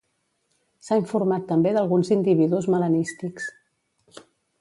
[0.85, 3.47] S'ha informat també d'alguns individus melanístics.